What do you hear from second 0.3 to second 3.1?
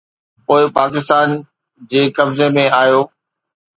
پوءِ پاڪستان جي قبضي ۾ آيو